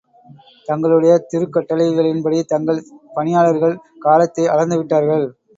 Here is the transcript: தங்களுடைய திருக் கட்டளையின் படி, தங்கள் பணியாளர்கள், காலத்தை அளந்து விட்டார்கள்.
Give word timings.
தங்களுடைய 0.65 1.13
திருக் 1.31 1.53
கட்டளையின் 1.53 2.23
படி, 2.23 2.39
தங்கள் 2.45 2.81
பணியாளர்கள், 3.13 3.77
காலத்தை 3.99 4.45
அளந்து 4.47 4.77
விட்டார்கள். 4.77 5.27